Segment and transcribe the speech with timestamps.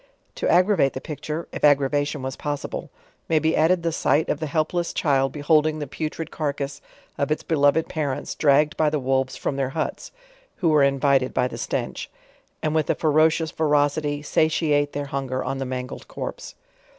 [0.33, 2.89] To aggrevate the picture, if ag gravation was possible,
[3.29, 6.81] may be added the sight of the help Ices child beholding the putrid carcase
[7.19, 10.11] of its beloved parents dragged by the wolves from their huts,
[10.55, 12.09] (who were invited by the stench)
[12.63, 16.55] and with a ferocious verocity, satiate their hun ger on the mangled corpse.